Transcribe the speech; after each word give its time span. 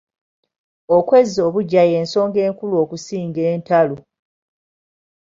Okwezza 0.97 1.39
obuggya 1.47 1.83
y’ensonga 1.91 2.39
enkulu 2.47 2.75
okusinga 2.83 3.41
entalo. 3.53 3.97